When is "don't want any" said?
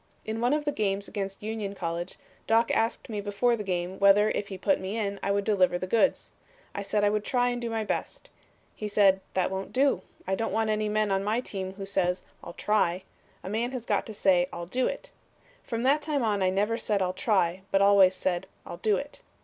10.33-10.89